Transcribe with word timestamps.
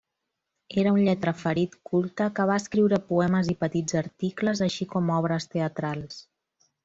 Era 0.83 0.91
un 0.93 1.01
lletraferit 1.07 1.75
culte 1.89 2.29
que 2.39 2.45
va 2.51 2.55
escriure 2.63 2.99
poemes 3.11 3.51
i 3.55 3.57
petits 3.65 3.99
articles, 4.03 4.63
així 4.69 4.87
com 4.95 5.13
obres 5.19 5.49
teatrals. 5.55 6.19